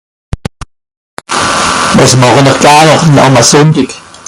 wàs 1.97 2.13
màchen'r 2.21 2.57
garn 2.63 3.19
àm 3.25 3.33
à 3.39 3.41
sùndig 3.51 3.89